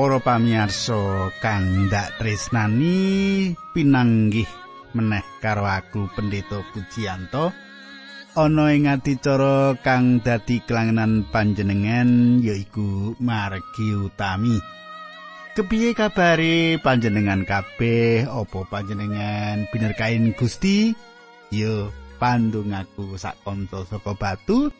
[0.00, 0.16] Para
[1.44, 4.48] kang ndak tresnani pinanggih
[4.96, 7.52] meneh karo aku Pendeta Pujiyanto
[8.32, 14.56] ana ing adicara kang dadi kelangenan panjenengan yaiku margi utami.
[15.52, 18.24] Kepiye kabare panjenengan kabeh?
[18.24, 20.96] Apa panjenengan binerkain Gusti?
[21.52, 24.72] Yo pandung aku sak kanca saka batu.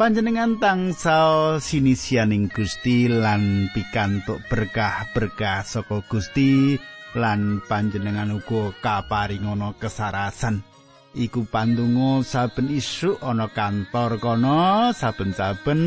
[0.00, 6.80] Panjenengan tansah sinisianing Gusti lan pikantuk berkah-berkah saka Gusti
[7.12, 10.64] lan panjenengan uga kaparingana kesarasan.
[11.12, 15.82] Iku pandonga saben isuk ana kantor kono saben-saben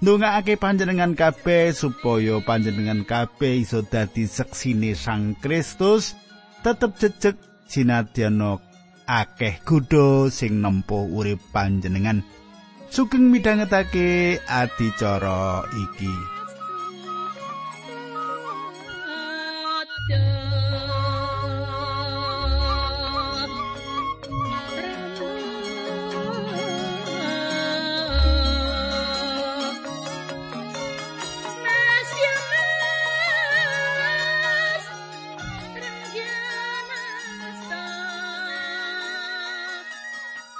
[0.00, 6.16] ndongaake panjenengan kabeh supaya panjenengan kabeh iso dadi seksine Sang Kristus
[6.64, 7.36] tetep jejeg
[7.68, 8.40] sinadyan
[9.04, 12.24] akeh kudo sing nempuh urip panjenengan
[12.92, 16.12] sugeng midhangetake adicara iki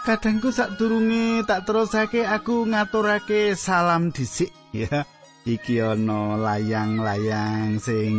[0.03, 5.07] Kadangku sadurunge tak terusake aku ngaturake salam dhisik ya.
[5.47, 8.15] Iki ana layang-layang sing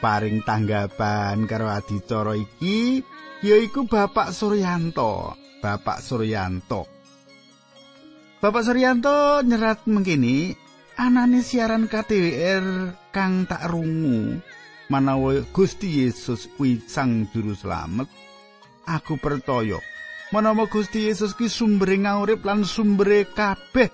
[0.00, 3.04] paring tanggapan karo adicara iki
[3.44, 5.36] yaiku Bapak Suryanto.
[5.60, 6.88] Bapak Suryanto.
[8.40, 10.56] Bapak Suryanto nyerat mengkini
[10.96, 14.40] anane siaran KTWR kang tak rungu
[14.88, 18.08] manawa Gusti Yesus kuwi sang juru slamet
[18.88, 19.91] aku percaya
[20.32, 23.92] Menawa Gusti Yesus ki sumbere ngaurip lan sumbere kabeh.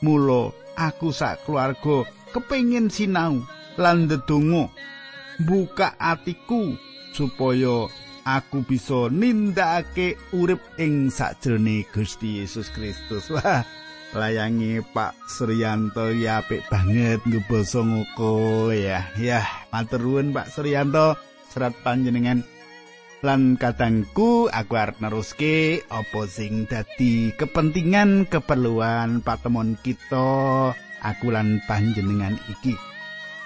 [0.00, 0.48] Mula
[0.80, 3.44] aku sak keluarga kepengin sinau
[3.76, 4.72] lan ndedonga
[5.44, 6.72] buka atiku
[7.12, 7.84] supaya
[8.24, 13.28] aku bisa nindakake urip ing sakjroning Gusti Yesus Kristus.
[13.36, 13.60] Wah,
[14.16, 19.04] layangi Pak Suryanto ya apik banget ngebasa ngoko ya.
[19.20, 21.20] Ya, matur nuwun Pak Suryanto.
[21.52, 22.42] Serat panjenengan
[23.24, 30.70] lan katangku aku arep neruske apa sing dadi kepentingan keperluan patemon kita.
[31.00, 32.76] Aku lan panjenengan iki.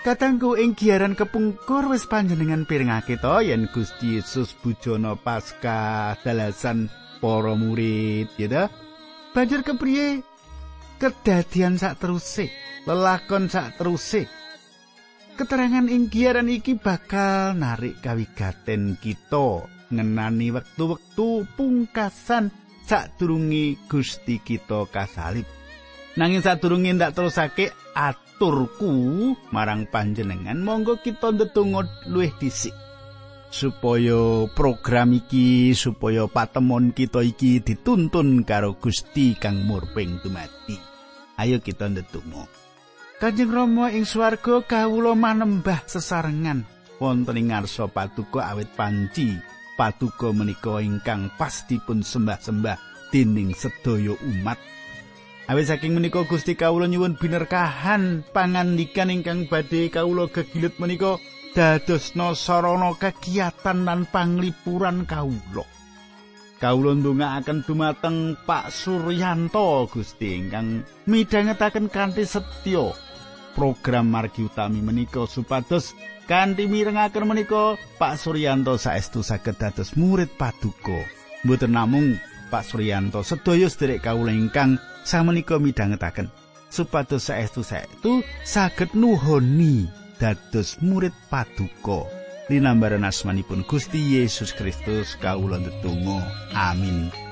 [0.02, 6.90] Katangku ing giaran kepungkur wis panjenengan piringake to yen Gusti Yesus bujono pasca dalasan
[7.22, 8.64] para murid ya ta
[9.34, 10.26] banjur kepriye?
[10.98, 12.50] Kedadian sak teruse
[12.86, 14.26] lelakon sak teruse
[15.38, 22.50] Keterangan ing giaran iki bakal narik kawigaten kita ngenani wektu-wektu pungkasan
[22.82, 25.46] sadurunge Gusti kita kasalib.
[26.18, 28.90] Nanging sadurunge ndak terusake aturku
[29.54, 32.74] marang panjenengan, monggo kita ndedonga luwih dhisik
[33.54, 40.74] supaya program iki supaya patemon kita iki dituntun karo Gusti kang murping dumati.
[41.38, 42.57] Ayo kita ndedonga.
[43.18, 46.62] Kanjeng Rama ing swarga kawula manembah sesarengan
[47.02, 49.34] wonten ing ngarsa patuko awit panci
[49.74, 52.78] patuko menika ingkang pastipun sembah-sembah
[53.10, 54.62] dening sedaya umat.
[55.50, 61.18] Awit saking menika Gusti kawula nyuwun binerkahan pangandikan ingkang badhe kawula gegilut menika
[61.58, 65.66] dadosna sarana kegiatan lan panglipuran kawula.
[66.62, 73.07] Kawula ndongaaken dumateng Pak Suryanto Gusti ingkang midhangetaken kanthi setya
[73.58, 75.98] program margi utami menika supados
[76.30, 81.02] kanthi mirengaken menika Pak Suryanto saestu saged dados murid paduka.
[81.42, 82.22] Mboten namung
[82.54, 86.30] Pak Suryanto sedaya sederek kawula ingkang samenika midhangetaken
[86.70, 89.90] supados saestu saestu saged nuhoni
[90.22, 92.06] dados murid paduka.
[92.46, 96.22] Linambaran asmanipun Gusti Yesus Kristus kawula ndedonga.
[96.54, 97.27] Amin.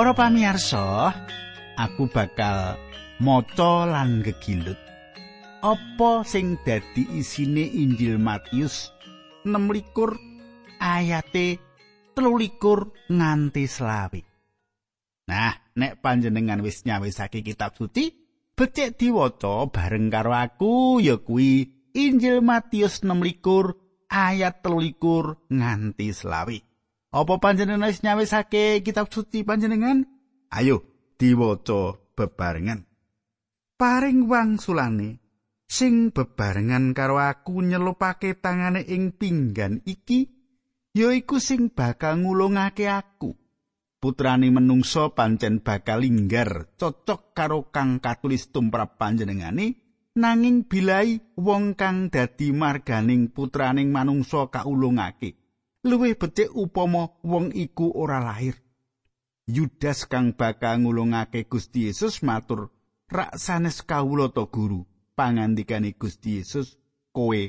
[0.00, 1.12] Para pamirsa,
[1.76, 2.80] aku bakal
[3.20, 4.80] maca lan gegilut
[5.60, 8.96] apa sing dadi isine Injil Matius
[9.44, 9.52] 6
[10.80, 11.60] ayate
[12.16, 14.24] 13 nganti selawi.
[15.28, 18.08] Nah, nek panjenengan wis nyawisake kitab suci,
[18.56, 23.36] becik diwaca bareng karo aku ya kuwi Injil Matius 6
[24.08, 24.96] ayat 13
[25.52, 26.69] nganti selawi.
[27.10, 30.06] Apa panjenengan wis nyawisake kitab suci panjenengan?
[30.50, 30.86] Ayo
[31.18, 32.90] diwaca bebarengan.
[33.80, 35.24] paring wangsulane
[35.64, 40.28] sing bebarengan karo aku nyelupake tangane ing pinggan iki
[40.92, 43.32] yaiku sing bakal ngulungake aku
[43.96, 49.80] putrane menungso pancen bakal linggar cocok karo kang katulis tumrap panjenengane
[50.12, 55.39] nanging bilai wong kang dadi marganing putraning manungsa kaulungake
[55.84, 58.56] luwih becik upama wong iku ora lahir.
[59.50, 62.70] Yudas kang bakal ngulungake Gusti Yesus matur
[63.10, 64.86] rak sanes kawula to guru.
[65.16, 66.80] Pangandikane Gusti Yesus
[67.12, 67.40] kowe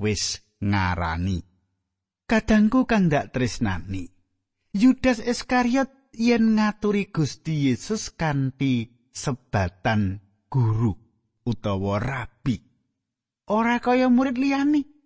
[0.00, 1.44] wis ngarani.
[2.26, 4.10] Kadangku kang dak tresnani
[4.70, 10.94] Yudas Iskariot yen ngaturi Gusti Yesus kanthi sebatan guru
[11.42, 12.62] utawa rabi.
[13.50, 14.99] Ora kaya murid liyane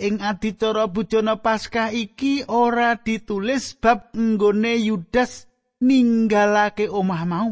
[0.00, 5.46] ing adicara bujana Paskah iki ora ditulis bab nggone Yudas
[5.84, 7.48] ninggalake omah mau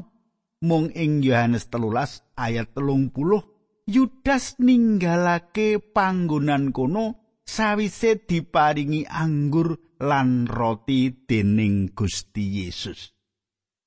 [0.64, 3.44] mung ing Yohanes telulas ayat telung puluh
[3.88, 13.16] Yudas ninggalake panggonan kono sawise diparingi anggur lan roti dening Gusti Yesus.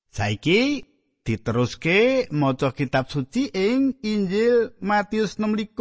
[0.09, 0.81] Saiki
[1.21, 5.77] diteruske maca kitab suci ing Injil Matius 16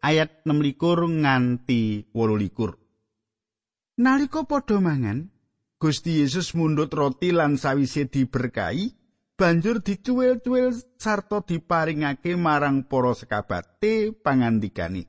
[0.00, 4.00] ayat 16 nganti 18.
[4.00, 5.28] Nalika padha mangan,
[5.76, 8.96] Gusti Yesus mundhut roti lan sawise diberkahi,
[9.36, 15.08] banjur dicuwil-cuwil sarta diparingake marang para sekabate pangandikane.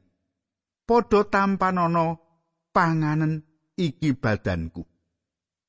[0.87, 2.19] Padha tampanana
[2.71, 3.43] panganen
[3.75, 4.87] iki badanku.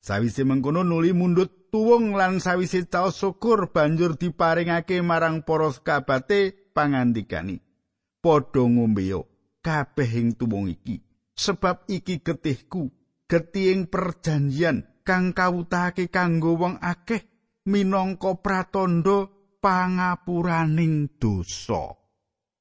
[0.03, 7.72] Sawise mengkono nuli mundut tuwung lan sawise caos syukur banjur diparingake marang para sekabate pangandikane.
[8.23, 9.27] Padha ngombeyo
[9.67, 11.03] kabeh ing tuwung iki
[11.35, 12.87] sebab iki getihku,
[13.27, 17.27] getih perjanjian kang kawutake kanggo wong akeh
[17.67, 19.27] minangka pratandha
[19.59, 21.99] pangapuraning dosa.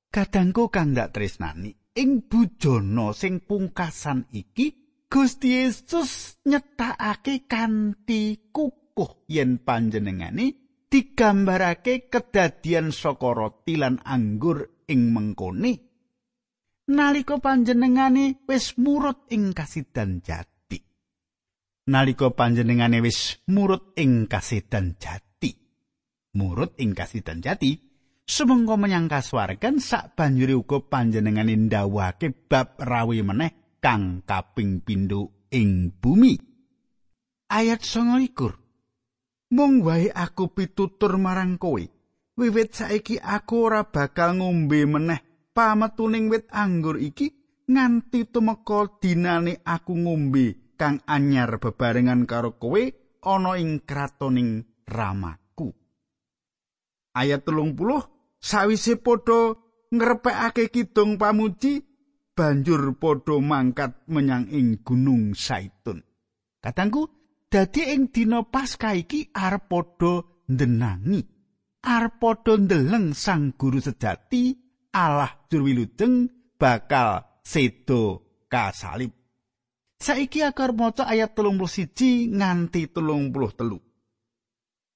[0.10, 4.82] Kadangku kang dak tresnani, ing bujana sing pungkasan iki
[5.12, 10.56] Gusti Yesus nyetakake kanthi kukuh yen panjenengane
[10.88, 15.74] digambarake kedadian saka roti lan anggur ing mengkone
[16.92, 20.52] nalika panjenengane wis murut ing kasidan jati.
[21.88, 25.52] nalika panjenengane wis murut ing kasedan jati.
[26.32, 27.76] Murut ing kasedan jati,
[28.24, 35.92] sumengko menyang kasuwargan sak banjuri uga panjenengane ndawake bab rawi meneh kang kaping pindho ing
[36.00, 36.40] bumi.
[37.52, 39.52] Ayat 29.
[39.52, 41.84] Mung wae aku pitutur marang kowe.
[42.40, 47.28] Wiwit saiki aku ora bakal ngombe meneh pametuning wit anggur iki
[47.68, 52.82] nganti tumeka dinane aku ngombe kang anyar bebarengan karo kowe
[53.22, 55.70] ana ing kratoning ramaku.
[57.14, 58.02] Ayat telung puluh,
[58.40, 59.54] sawise padha
[59.92, 61.84] ngrepekake kidung pamuji,
[62.34, 66.02] banjur padha mangkat menyang ing gunung Saitun.
[66.64, 67.12] Katangku,
[67.52, 71.22] dadi ing dina Paskah iki arep padha ndenangi,
[71.82, 74.54] arep padha ndeleng sang guru sejati
[74.94, 76.30] Allah jurwilujeng
[76.62, 79.12] bakal sedo kasalib.
[80.02, 83.78] Saiki akar maca ayat telung puluh siji nganti telung puluh telu.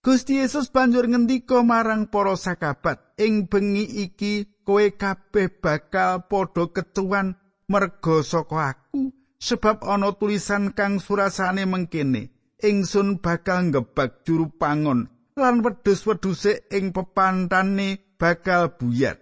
[0.05, 7.33] Gusti Yesus banjur ngendika marang para sakabat, ing bengi iki kowe kabeh bakal padha kecuan
[7.65, 9.09] merga saka aku,
[9.41, 12.29] sebab ana tulisan kang surasane mengkene,
[12.61, 19.19] ingsun bakal ngebak juru pangon lan wedhus-wedhuse ing pepantane bakal buyat.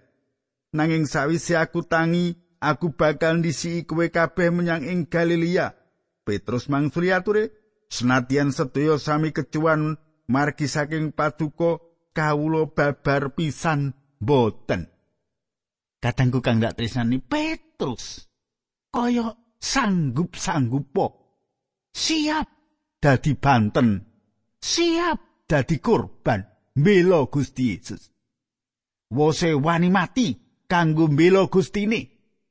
[0.73, 5.73] Nanging sawise aku tangi, aku bakal ndisi kowe kabeh menyang ing Galilea.
[6.23, 7.51] Petrus mangsuli ature,
[7.91, 11.83] senadyan sedaya sami kecuan margi saking paduka
[12.15, 14.89] kawula babar pisan boten.
[15.99, 18.27] Katangku kang dak tresnani Petrus
[18.91, 20.91] kaya sanggup-sanggup
[21.95, 22.47] siap
[22.99, 24.03] dadi banten
[24.59, 26.43] siap dadi korban
[26.75, 28.09] mbela Gusti Yesus.
[29.13, 32.09] Wose wani mati kanggo mbela Gustine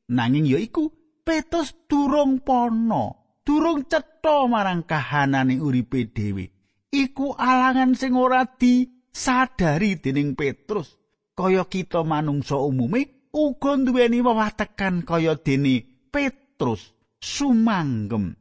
[0.09, 6.51] nanging ya iku Petrus durung pono durung cetha marang kahanane uripe dhewe.
[6.93, 10.99] Iku alangan sing ora disadari dening Petrus.
[11.33, 15.81] Kaya kita manungsa umume uga duweni wewatekan kaya dene
[16.13, 18.37] Petrus sumanggem.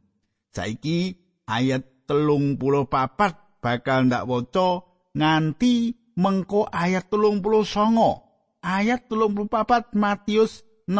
[0.51, 1.15] Saiki
[1.47, 8.25] ayat telung puluh papat bakal ndak waca nganti mengko ayat telung puluh songo
[8.65, 10.99] ayat telung puluh papat Matius 6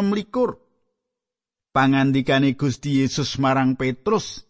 [1.75, 4.46] pangandikane Gusti Yesus marang Petrus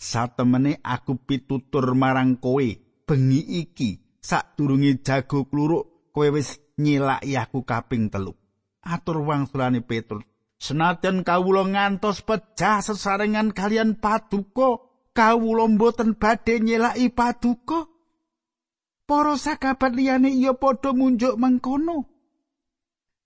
[0.00, 2.64] satemene aku pitutur marang kowe
[3.04, 8.32] bengi iki sadurunge jago kluruk kowe wis nyilaki aku kaping telu.
[8.80, 10.24] Atur wangsulane Petrus,
[10.56, 14.80] senajan kawula ngantos pecah sesarengan kalian paduka,
[15.16, 17.86] kawula mboten badhe nyilaki paduka.
[19.08, 22.06] Para sakabat liyane iya padha munjuk mengkono.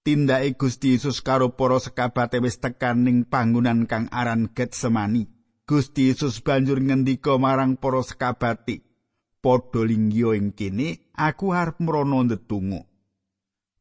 [0.04, 5.28] Tindake Gusti Yesus karo para sekabate wis tekan ning panggonan kang aran Getsemani.
[5.64, 8.84] Gusti Yesus banjur ngendika marang para sekabate,
[9.40, 12.84] "Padha linggih ing kene, aku arep mrono ndedonga."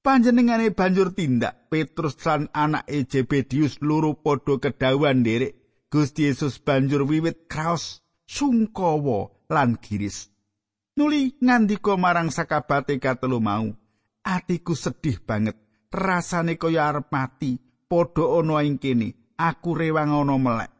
[0.04, 5.63] panjenengane banjur tindak Petrus lan anake Jebedius loro padha kedawan nderek
[5.94, 10.34] Gusti Yesus banjur wiwit kraos sungkawa lan giris.
[10.98, 13.70] Nuli ngandika marang sakabate katelu mau
[14.26, 15.54] atiku sedih banget
[15.94, 20.74] rasane kaya arep mati padha ana ing kene aku rewang ana melek.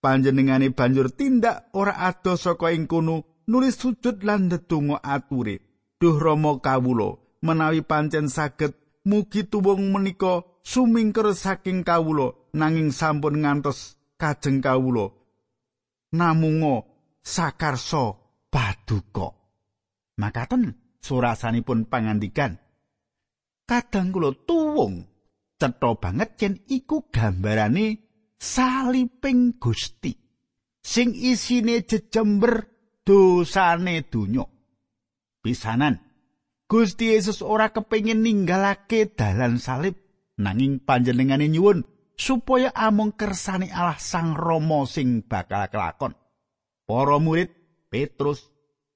[0.00, 5.60] Panjenengane banjur tindak ora ado saka ing kono nulis sujud lan ndedonga ature.
[6.00, 8.72] Duh rama kawula menawi pancen saged
[9.04, 15.10] mugi tuwung menika sumingker saking kawula nanging sampun ngantos kajeng kawula.
[16.14, 16.86] Namungo
[17.18, 18.14] sakarsa
[18.46, 19.34] paduka
[20.22, 22.62] makaten surasanipun pangandikan.
[23.66, 25.10] Kadang kula tuwung
[25.58, 27.98] cetha banget yen iku gambarane
[28.38, 30.14] saliping Gusti
[30.82, 32.70] sing isine jejember
[33.02, 34.46] dosane donya.
[35.42, 35.98] Pisanan
[36.70, 39.98] Gusti Yesus ora kepengin ninggalake dalan salib
[40.38, 41.82] nanging panjenengane nyuwun
[42.16, 46.12] supaya amung kersane Allah Sang Rama sing bakal kelakon.
[46.86, 47.52] Para murid
[47.88, 48.48] Petrus,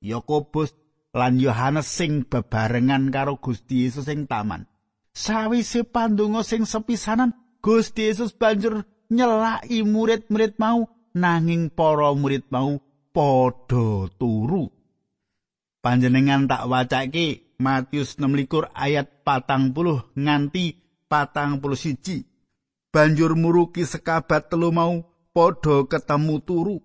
[0.02, 0.72] Yakobus
[1.16, 4.68] lan Yohanes sing bebarengan karo Gusti Yesus ing taman.
[5.16, 7.32] Sawise pandonga sing sepisanan,
[7.64, 10.84] Gusti Yesus banjur nyelaki murid-murid mau
[11.16, 12.76] nanging para murid mau
[13.16, 14.68] padha turu.
[15.80, 20.76] Panjenengan tak wacake Matius 16 ayat patang puluh nganti
[21.08, 22.35] patang puluh siji.
[22.96, 25.04] Banjur muruki sekabat telu mau
[25.36, 26.76] podo ketemu turu.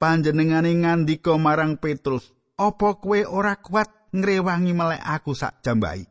[0.00, 6.08] Panjenengane ngandika marang Petrus, "Apa kue ora kuat ngrewangi melek aku sak jambai?"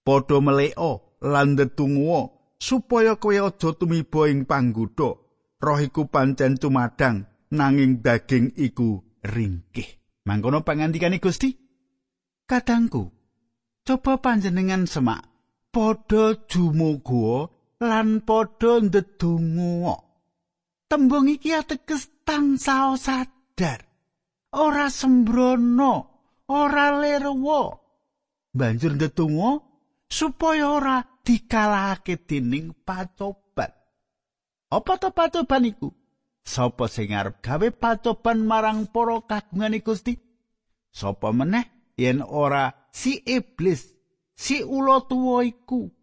[0.00, 5.12] Podo meleo lan ndedunguwa supaya kowe aja tumiba ing panggoda.
[5.60, 10.24] Roh iku pancen cumadang nanging daging iku ringkih.
[10.24, 11.52] Mangkono pangandikane Gusti.
[12.48, 13.12] Kadangku,
[13.84, 15.28] coba panjenengan semak
[15.68, 19.96] padha jumuga lan padha ndedonga
[20.84, 23.80] tembung iki ateges tansah sadar.
[24.52, 25.92] Ora sembrono
[26.50, 27.62] ora lerwo
[28.52, 29.50] banjur ndedonga
[30.10, 33.72] supaya ora dikalahake dening pacoban
[34.70, 35.88] apa to pacoban iku?
[36.44, 40.18] Sapa sing arep gawe pacoban marang para kagungan Gusti?
[40.90, 43.86] Sapa meneh yen ora si iblis
[44.34, 45.99] si ula tuwa iku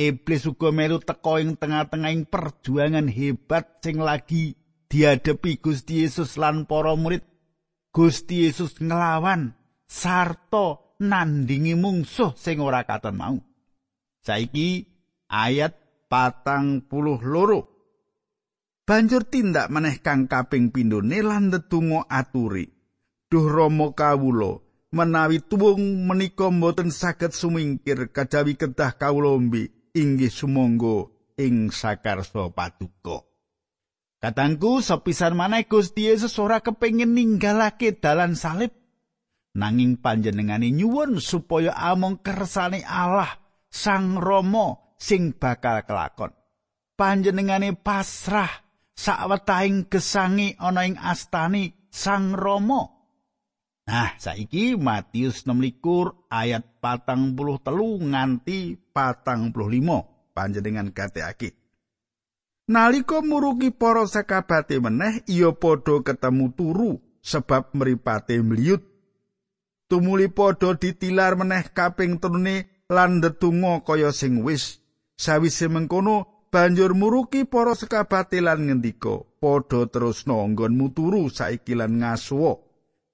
[0.00, 4.56] iblis uga melu teka ing tengah-tengahing perjuangan hebat sing lagi
[4.88, 7.20] dihadapi Gusti Yesus lan para murid.
[7.92, 9.52] Gusti Yesus nglawan
[9.84, 13.36] sarta nandingi mungsuh sing ora katon mau.
[14.24, 14.88] Saiki
[15.28, 15.76] ayat
[16.08, 17.60] patang puluh loro.
[18.88, 22.66] Banjur tindak meneh kang kaping pindhone lan ndedonga aturi.
[23.30, 24.58] Duh rama kawula
[24.90, 31.08] menawi tuwung menika mboten saged sumingkir kajawi kedah kawulombi inggih sumangga
[31.40, 33.24] ing sakarsa paduka.
[34.20, 38.76] Katangku sepisan maneh Gusti Yesus ora kepengin ninggalake dalan salib
[39.56, 46.36] nanging panjenengane nyuwun supaya among kersane Allah Sang Rama sing bakal kelakon.
[46.98, 48.50] Panjenengane pasrah
[48.92, 52.99] sawetahing gesangi ana ing astani Sang Rama.
[53.90, 61.58] Nah, saiki Matius 16 ayat patang puluh telu nganti patang puluh limo panjenengan gateake.
[62.70, 68.78] Naliko muruki para sakabate meneh iya padha ketemu turu sebab mripate mliyut.
[69.90, 74.78] Tumuli padha ditilar meneh kaping telune lan ndedonga kaya sing wis.
[75.18, 82.54] Sawise mengkono banjur muruki para sakabate lan ngendika, "Padha terus nggonmu turu saiki lan ngasuwa."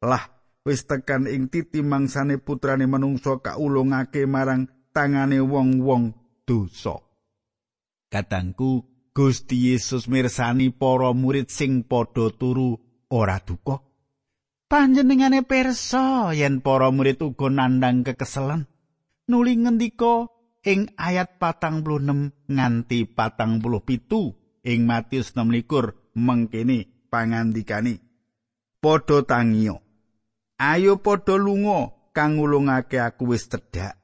[0.04, 0.35] Lah
[0.66, 6.10] wis tekan ing titi mangsane putrane manungsa kaulungake marang tangane wong-wong
[6.42, 6.98] dosa.
[8.10, 8.82] Katangku
[9.14, 13.80] Gusti Yesus mirsani para murid sing padha turu ora duka.
[14.66, 18.66] Panjenengane pirsa yen para murid uga nandang kekeselen.
[19.30, 20.26] Nuli ngendika
[20.66, 22.02] ing ayat patang puluh
[22.50, 24.34] nganti patang puluh pitu
[24.66, 28.02] ing Matius 16 mengkene pangandikane.
[28.82, 29.85] Padha tangio.
[30.56, 34.00] Ayo padha lunga kang ngulungake aku wis cedhak.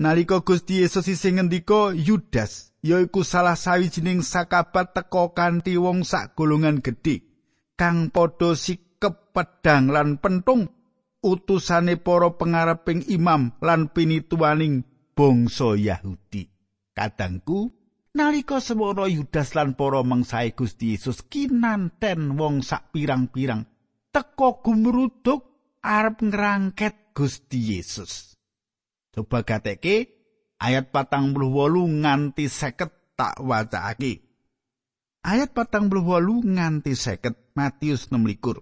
[0.00, 6.80] Nalika Gusti Yesus isih ngendika Yudas yaiku salah sawijining sakabat teka kanthi wong sak golongan
[6.80, 7.28] gedhe
[7.76, 10.72] kang padha sikep pedang lan pentung
[11.20, 16.48] utusane para pengareping imam lan pinituwaning bangsa Yahudi.
[16.96, 17.72] Kadangku,
[18.16, 23.71] nalika semono Yudas lan para mangsae Gusti Yesus kinanten wong sak pirang-pirang
[24.12, 25.40] teka gumruduk
[25.80, 28.36] arep ngrangket Gusti Yesus.
[29.12, 30.08] Coba gateke
[30.60, 34.20] ayat patang puluh wolu nganti seket tak wacake.
[35.24, 38.60] Ayat patang puluh wolu nganti seket Matius 6 likur.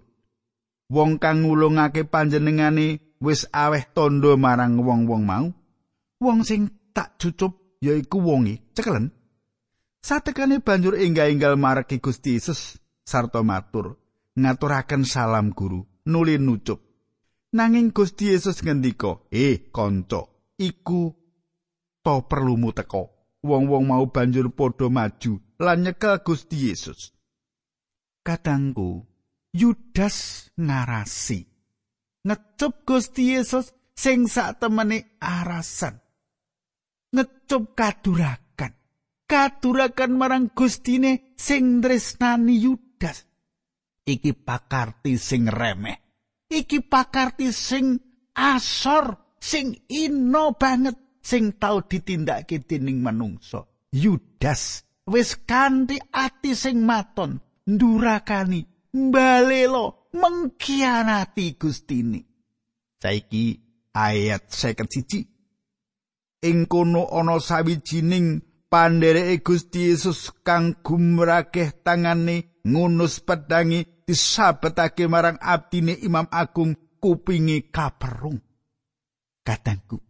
[0.91, 5.47] Wong kang ngulungake panjenengane wis aweh tondo marang wong-wong mau.
[6.19, 9.15] Wong sing tak cucup yaiku wonge cekelen.
[10.03, 14.00] Satekane banjur enggah-enggal margi Gusti Yesus sarta matur,
[14.39, 16.79] ngaturaken salam guru, nuli nucup.
[17.51, 20.23] Nanging Gusti Yesus ngendika, "Eh, kanca,
[20.55, 21.11] iku
[22.03, 23.03] to perlumu teko.
[23.41, 27.09] Wong-wong mau banjur padha maju lan nyekel Gusti Yesus.
[28.21, 29.01] Kadangku,
[29.57, 31.41] Yudas narasi.
[32.21, 35.97] Ngecup Gusti Yesus sing sak temene arasan.
[37.11, 38.77] Ngecup kadurakan.
[39.25, 43.30] Kadurakan marang Gustine sing tresnani Yudas.
[44.05, 45.97] Iki pakarti sing remeh.
[46.49, 47.99] Iki pakarti sing
[48.35, 53.65] asor sing ino banget sing tau ditindakake dening manungsa.
[53.91, 62.25] Yudas wis kanthi ati sing maton ndurakani mbalelo mengkhianati Gustine.
[63.01, 63.59] Saiki
[63.93, 65.31] ayat 51
[66.41, 75.97] ing kono ana sawijining pandhereke Gusti Yesus kang gumrakeh tangane ngunus pedangi disabetake marang abdine
[76.01, 78.37] Imam Agung kupinge kaperung
[79.41, 80.01] katangku.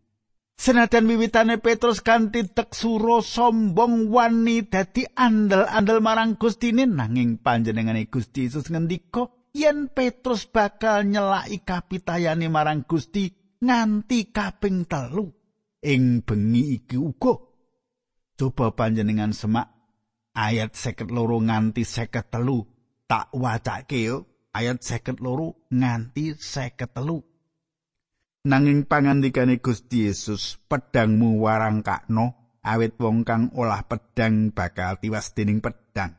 [0.61, 8.69] Senajan wiwitane Petrus kanthi teksuro sombong wani dadi andel-andel marang Gustine nanging panjenengane Gusti Yesus
[8.69, 9.25] ngendika
[9.57, 15.33] yen Petrus bakal nyelaki kapitayane marang Gusti nganti kaping telu
[15.81, 17.41] ing bengi iki uga
[18.37, 19.80] coba panjenengan semak
[20.35, 22.63] ayat seket loro nganti seket telu
[23.07, 27.23] tak wacake yo ayat seket loro nganti seket telu
[28.41, 36.17] Nanging pangandikane Gusti Yesus, pedangmu warangkakno, awit wong kang olah pedang bakal tiwas dening pedang.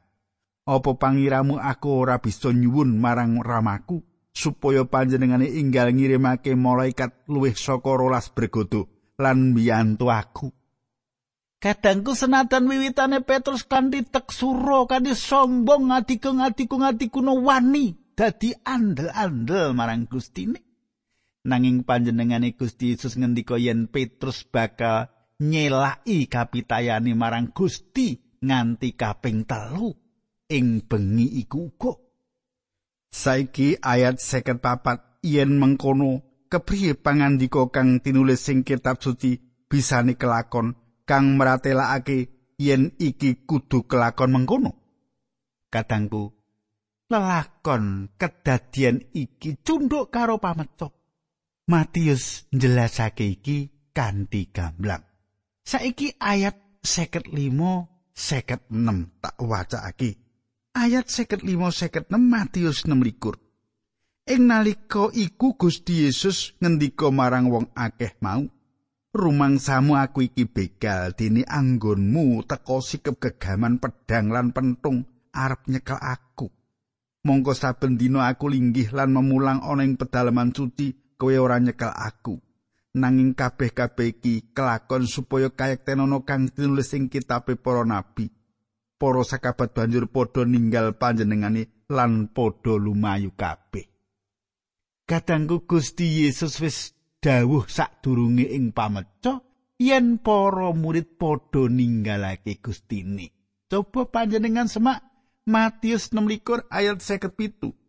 [0.63, 7.91] Apa pangiramu aku ora bisa nyuwun marang ramaku supaya panjenengane inggal ngirimake malaikat luwih saka
[7.91, 8.87] rolas bergodo
[9.19, 10.55] lan mbiyantu aku.
[11.63, 19.71] Kadangku senatan wiwitane Petrus kanthi teksuro kanthi sombong ngadiku ngadiku ngadiku no wani dadi andel-andel
[19.71, 20.59] marang Gustine.
[21.43, 25.11] nanging panjenengane Gusti Yesus ngendika yen Petrus bakal
[25.43, 29.91] nyelaki kapitayane marang Gusti nganti kaping telu
[30.51, 31.93] ing bengi iku uga
[33.11, 40.79] saiki ayat seket papat yen mengkono kepriye pangandika kang tinulis sing kitab suci bisane kelakon
[41.09, 44.73] kang meratelakake yen iki kudu kelakon mengkono
[45.73, 46.33] kadangku
[47.11, 51.03] lelakon kedadian iki cunduk karo pamecok
[51.63, 55.05] Matius njelasake iki kanthi gamblang.
[55.63, 57.33] Saiki ayat 55
[58.13, 60.11] 56 tak wacake.
[60.75, 63.39] Ayat 55 56 Matius 6 likur.
[64.27, 68.43] Ing nalika iku Gusti Yesus ngendika marang wong akeh mau,
[69.13, 75.05] "Rumangsamu aku iki begal dene anggonmu teka sikep gegaman pedang lan pentung
[75.37, 76.49] arep nyekel aku."
[77.23, 82.41] Mongko saben dina aku linggih lan memulang ana ing pedalaman suci kowe ora nyekel aku.
[82.99, 88.33] Nanging kabeh-kabeh iki kelakon supaya kayektenono kang tinulis ing kitabe para nabi.
[88.99, 93.87] Para sakabat banjur padha ninggal panjenengane lan padha lumayu kabeh.
[95.07, 99.39] Kadangku Gusti Yesus wis dawuh sadurunge ing pameca
[99.79, 103.31] yen para murid padha ninggalake Gustine
[103.71, 105.07] coba panjenengan semak
[105.47, 107.83] Matius 6 ayat 57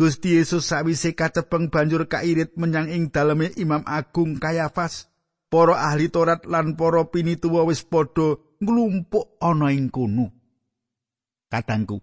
[0.00, 5.12] Gusti Yesus sawise kacepeng banjur kairit menyang ing daleme Imam Agung Kayafas.
[5.52, 10.32] Para ahli Taurat lan para pinituwa wis padha nglumpuk ana ing kono.
[11.52, 12.00] Katangku,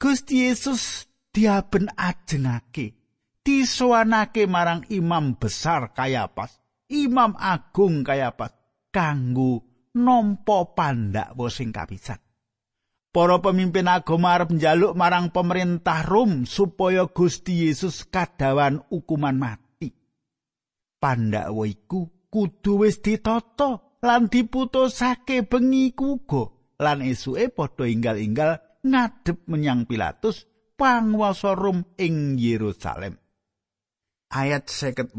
[0.00, 3.03] Gusti Yesus diaben ajengake,
[3.44, 8.56] disowanake marang Imam besar Kayafas, Imam Agung Kayafas
[8.88, 9.62] kanggo
[9.94, 12.18] nampa pandhakwa sing kapisan.
[13.14, 19.94] Para pemimpin agama arep njaluk marang pemerintah Rom supaya Gusti Yesus kadawan hukuman mati.
[20.98, 26.50] Pandhawa iku kudu wis ditata lan diputusake bengi kuga
[26.82, 33.23] lan esuke padha inggal-inggal ngadep menyang Pilatus panguwasa Rom ing Yerusalem.
[34.34, 35.14] Ayat 58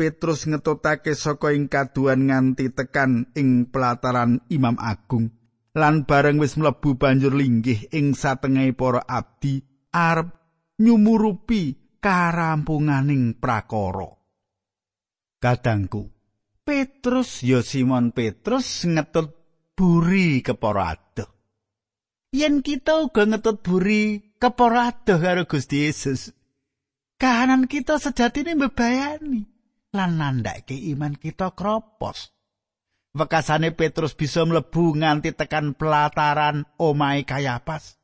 [0.00, 5.28] Petrus ngetotake saka ing kaduan nganti tekan ing pelataran Imam Agung
[5.76, 9.60] lan bareng wis mlebu banjur linggih ing satengahe para abdi
[9.92, 10.32] arep
[10.80, 14.16] nyumurupi karampunganing prakara.
[15.40, 16.08] Kadangku,
[16.64, 19.36] Petrus ya Simon Petrus ngetut
[19.76, 21.28] buri kepara adoh.
[22.32, 26.32] Yen kita uga ngetut buri kepara adoh karo Gusti Yesus,
[27.20, 29.44] kahanan kita sejatine mbebayani
[29.92, 32.32] lan nandhake iman kita kropos.
[33.10, 37.98] Wekasane Petrus bisa mlebu nganti tekan pelataran omahe Kayapas.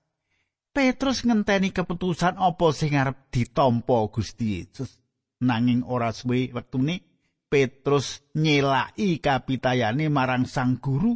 [0.75, 5.01] Petrus ngenteni keputusan apa sing arep ditampa Gusti Yesus.
[5.47, 7.01] Nanging ora suwe wektune
[7.47, 11.15] Petrus nyelaki kapitayane marang sang guru,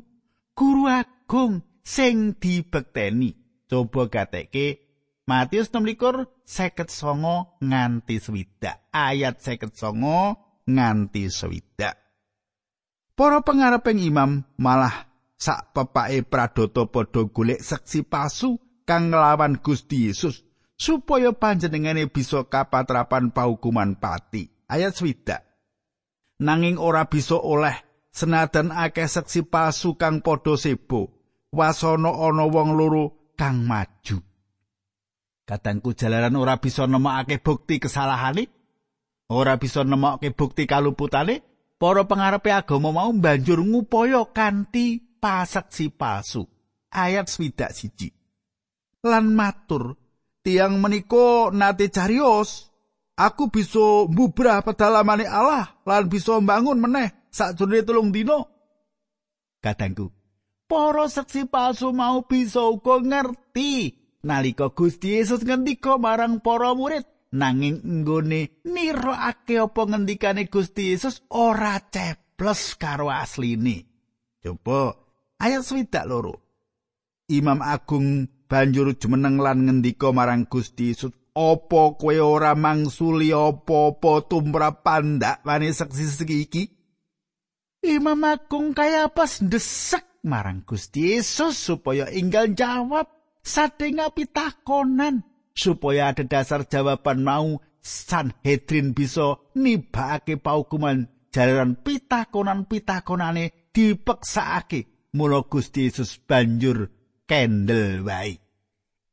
[0.54, 3.34] guru agung sing dibekteni.
[3.66, 4.89] Coba gateke
[5.30, 8.90] Matius 16 seket songo nganti swidak.
[8.90, 10.34] Ayat seket songo
[10.66, 11.94] nganti swidak.
[13.14, 15.06] Para pengareping imam malah
[15.38, 20.42] sak pepake pradoto padha golek seksi pasu kang nglawan Gusti Yesus
[20.74, 24.50] supaya panjenengane bisa kapatrapan paukuman pati.
[24.66, 25.46] Ayat swidak.
[26.42, 27.78] Nanging ora bisa oleh
[28.10, 31.22] senadan akeh seksi palsu kang padha sebo.
[31.54, 34.29] Wasana ana wong loro kang maju.
[35.50, 38.46] Kadangku jalaran ora bisa nemokake bukti kesalahane,
[39.34, 41.42] ora bisa nemokake bukti kaluputane,
[41.74, 46.46] para pengarepe agama mau banjur ngupaya kanthi pasaksi palsu.
[46.94, 48.14] Ayat swidak siji.
[49.04, 49.96] lan matur
[50.44, 52.68] tiang menika nate carios
[53.16, 58.44] aku bisa mbubrah pedalamane Allah lan bisa mbangun meneh sakjroning telung dina
[59.64, 60.12] kadangku
[60.68, 68.02] para seksi palsu mau bisa uga ngerti nalika Gusti Yesus ngendika marang para murid nanging
[68.02, 73.86] nggone nirokake apa ngendikane Gusti Yesus ora ceples karo asline.
[74.40, 74.96] Coba
[75.40, 76.40] ayat swidak loro.
[77.30, 84.82] Imam Agung banjur jumeneng lan ngendika marang Gusti Yesus Apa kowe ora mangsuli apa-apa tumrap
[84.82, 86.66] pandak wani seksi iki?
[87.86, 95.24] Imam Agung kaya pas ndesek marang Gusti Yesus supaya inggal jawab sadenga pitakonan
[95.56, 106.20] supaya ada dasar jawaban mau Sanhedrin bisa nibake paukuman jalaran pitakonan-pitakonane dipeksakake mula Gusti Yesus
[106.20, 106.92] banjur
[107.24, 108.36] kendel wae.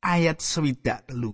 [0.03, 1.31] Ayat swidak telu.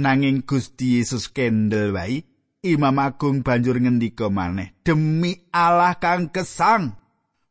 [0.00, 2.24] Nanging Gusti Yesus kendel wae,
[2.64, 6.99] Imam Agung banjur ngendika maneh, "Demi Allah kang kesang,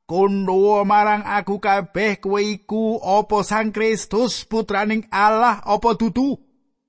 [0.10, 6.41] kondo marang aku kabeh kowe iku apa Sang Kristus putraning Allah apa dudu?"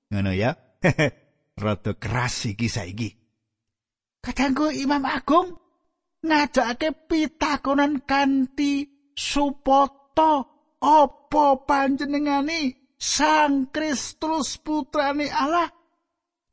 [0.09, 0.57] Ngono ya.
[1.61, 3.09] Rada keras iki saiki.
[4.25, 5.53] Kadangku Imam Agung
[6.25, 10.33] ngajakake pitakonan kanthi supoto
[10.81, 15.73] apa panjenengane Sang Kristus putrane Allah?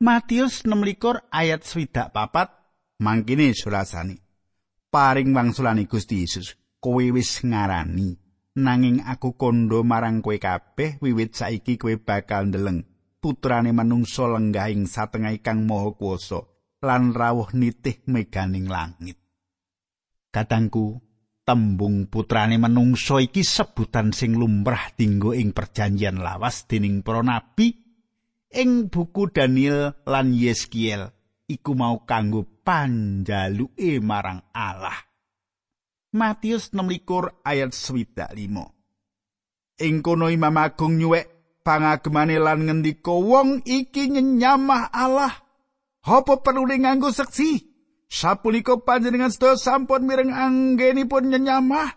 [0.01, 2.49] Matius 16 ayat swidak papat
[2.97, 4.17] mangkene surasani.
[4.89, 8.17] Paring wangsulane Gusti Yesus, kowe wis ngarani
[8.59, 12.83] nanging aku kondo marang kowe kabeh wiwit saiki kowe bakal ndeleng
[13.19, 16.39] putrane manungsa lenggahing satengah kang maha kuwasa
[16.79, 19.19] lan rawuh nitih meganing langit.
[20.31, 21.03] Katangku,
[21.43, 27.75] tembung putrane menungso iki sebutan sing lumrah dinggo ing perjanjian lawas dening para nabi
[28.53, 31.09] ing buku Daniel lan Yeskiel
[31.49, 35.08] iku mau kanggo panjaluke marang Allah.
[36.09, 38.33] Matius 16 ayat 25.
[39.79, 45.33] Ing kono Imam Agung nyuwek pangagemane lan ngendika wong iki nyenyamah Allah.
[46.01, 47.61] Apa perlu nganggo seksi?
[48.09, 51.93] Sapunika panjenengan sedaya sampun mireng anggenipun nyenyamah.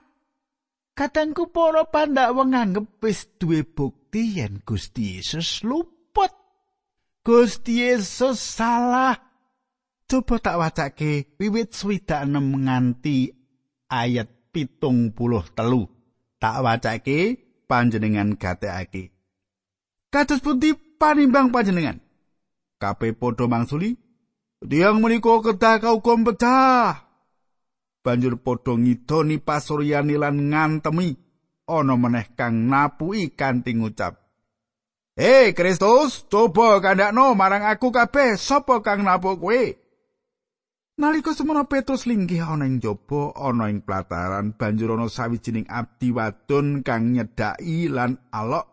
[0.92, 6.37] Katengku para pandak nganggep wis duwe bukti yen Gusti Yesus luput.
[7.25, 9.16] Gusti Yesus salah.
[10.05, 13.41] Coba tak wacake wiwit swidak enem nganti
[13.92, 15.85] ayat pitung puluh telu.
[16.40, 17.37] Tak wacake
[17.68, 19.12] panjenengan gatekake.
[20.09, 22.00] Kados pundi panimbang panjenengan?
[22.81, 23.94] Kabeh padha mangsuli
[24.62, 27.02] Tiang menika kedah kaukum pecah.
[28.02, 31.18] Banjur padha ngidoni pasuryani lan ngantemi
[31.66, 34.22] ana meneh kang napui kanthi ngucap.
[35.18, 39.62] Hei Kristus, coba kandakno marang aku kabeh sapa kang napuk kowe.
[41.03, 46.87] Nalika semono Petrus linggih ana ing jaba ana ing plataran banjur ana sawijining abdi wadon
[46.87, 48.71] kang nyedaki lan alok.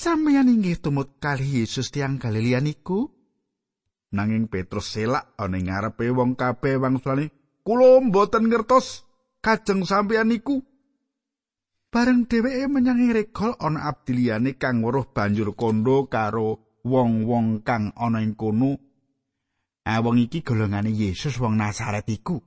[0.00, 3.04] Sampeyan inggih tumut kali Yesus tiang Galilea niku
[4.16, 7.28] nanging Petrus selak ana ing ngarepe wong kabeh wangsulane
[7.68, 9.04] kula mboten ngertos
[9.44, 10.64] kajeng sampeyan niku
[11.92, 18.24] bareng dheweke menyang regol ana abdi liyane kang weruh banjur kondo karo wong-wong kang ana
[18.24, 18.89] ing kono
[19.90, 22.38] Ah wong iki golongane Yesus wong Nazaret iku.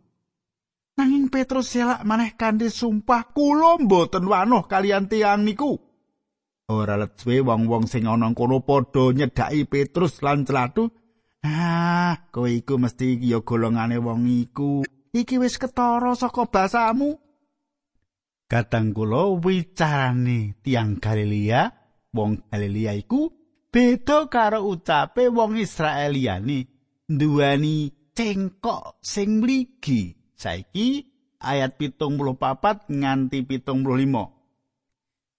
[0.96, 5.76] Nanging Petrus selak maneh kanthi sumpah kula mboten wanuh kalian tiang niku.
[6.72, 10.88] Ora let suwe wong-wong sing ana kono padha nyedhaki Petrus lan celatu.
[11.44, 14.88] Ah, kowe iku mesti ya golongane wong iku.
[15.12, 17.20] Iki wis ketara saka basamu.
[18.48, 21.68] Kadang kula wicarane tiang Galilea,
[22.16, 23.28] wong Galilea iku
[23.68, 26.73] beda karo ucape wong Israeliani.
[27.10, 30.16] Nduweni cengkok sing mligi.
[30.36, 31.08] Saiki
[31.40, 34.24] ayat pitung puluh papat nganti pitung puluh lima.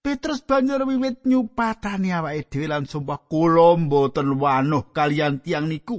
[0.05, 5.97] Petrus banjur wiwit nyupatani awake dhewe lan sumpah kula mboten wanuh kalian tiang niku.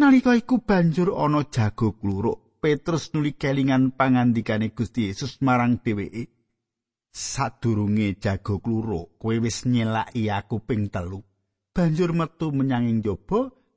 [0.00, 6.32] Nalika iku banjur ana jago kluruk Petrus nuli kelingan pangandikane Gusti Yesus marang dheweke.
[7.12, 11.20] Sadurunge jago kluruk kowe wis nyelaki aku ping telu.
[11.76, 13.04] Banjur metu menyang ing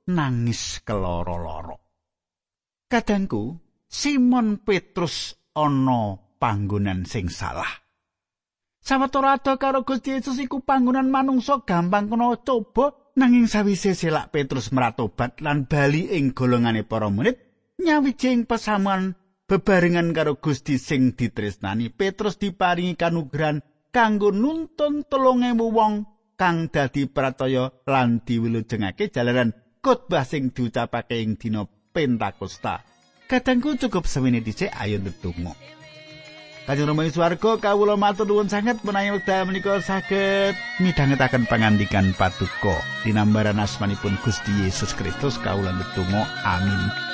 [0.09, 1.77] nangis keloro-loro.
[2.89, 3.53] Kadangku,
[3.85, 7.69] Simon Petrus ana panggonan sing salah.
[8.79, 14.71] Sawetara ado karo Gusti Yesus iku panggonan manungsa gampang kena coba nanging sawise selak Petrus
[14.73, 17.37] meratobat lan bali ing golongane para murid
[17.77, 25.93] nyawijing pesamuan bebarengan karo Gusti sing ditresnani Petrus diparingi kanugrahan kanggo nuntun telung ewu wong
[26.39, 32.83] kang dadi prataya lan diwilujengake jalaran khotbah sing diucapake ing dina Pentakosta.
[33.29, 35.53] Kadangku cukup semene dhisik ayo ndedonga.
[36.69, 43.57] Kanjeng Rama Swarga kawula matur nuwun sanget menawi wekdal menika saged midhangetaken pangandikan patuko dinambaran
[43.57, 47.08] asmanipun Gusti Yesus Kristus kawula ndedonga amin.